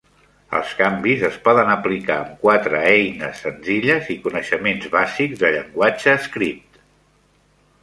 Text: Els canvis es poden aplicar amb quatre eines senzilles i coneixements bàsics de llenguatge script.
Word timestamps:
Els 0.59 0.69
canvis 0.77 1.25
es 1.27 1.35
poden 1.47 1.69
aplicar 1.73 2.15
amb 2.21 2.31
quatre 2.45 2.79
eines 2.93 3.43
senzilles 3.47 4.09
i 4.17 4.19
coneixements 4.25 4.91
bàsics 4.99 5.39
de 5.45 5.55
llenguatge 5.59 6.19
script. 6.27 6.83